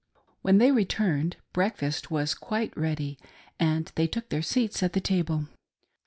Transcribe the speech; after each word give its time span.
When 0.41 0.57
they 0.57 0.71
returned, 0.71 1.37
breakfast 1.53 2.09
was 2.09 2.33
quite 2.33 2.75
ready, 2.75 3.19
and 3.59 3.91
they 3.93 4.07
took 4.07 4.29
their 4.29 4.41
seats 4.41 4.81
at 4.81 4.93
the 4.93 4.99
table. 4.99 5.45